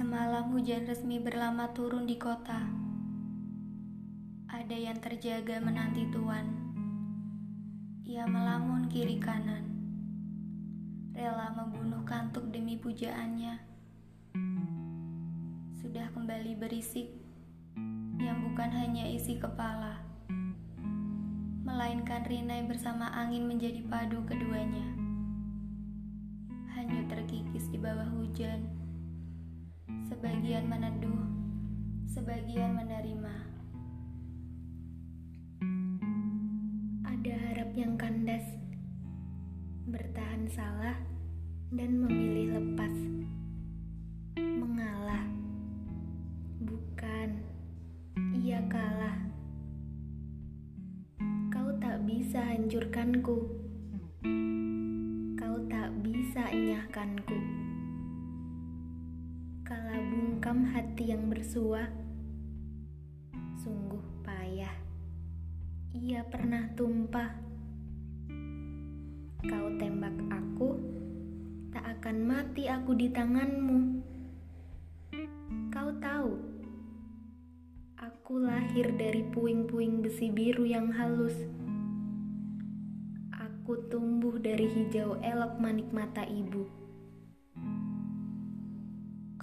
[0.00, 2.56] Malam hujan resmi berlama turun di kota.
[4.48, 6.48] Ada yang terjaga menanti tuan.
[8.08, 9.60] Ia melamun kiri kanan.
[11.12, 13.60] Rela membunuh kantuk demi pujaannya.
[15.76, 17.12] Sudah kembali berisik
[18.16, 20.00] yang bukan hanya isi kepala.
[21.60, 24.96] Melainkan Rinai bersama angin menjadi padu keduanya.
[26.72, 28.79] Hanyut terkikis di bawah hujan
[30.20, 31.24] sebagian meneduh,
[32.04, 33.36] sebagian menerima.
[37.08, 38.44] Ada harap yang kandas,
[39.88, 41.00] bertahan salah,
[41.72, 42.92] dan memilih lepas.
[44.36, 45.24] Mengalah,
[46.68, 47.40] bukan
[48.44, 49.24] ia kalah.
[51.48, 53.56] Kau tak bisa hancurkanku,
[55.40, 57.69] kau tak bisa enyahkanku
[59.70, 61.86] kala bungkam hati yang bersua.
[63.62, 64.74] Sungguh payah,
[65.94, 67.30] ia pernah tumpah.
[69.46, 70.74] Kau tembak aku,
[71.70, 73.78] tak akan mati aku di tanganmu.
[75.70, 76.34] Kau tahu,
[77.94, 81.46] aku lahir dari puing-puing besi biru yang halus.
[83.38, 86.89] Aku tumbuh dari hijau elok manik mata ibu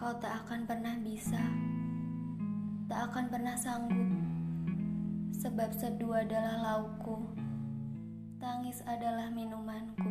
[0.08, 1.44] kau tak akan pernah bisa,
[2.88, 4.08] tak akan pernah sanggup,
[5.36, 7.28] sebab seduh adalah laukku,
[8.40, 10.08] tangis adalah minumanku.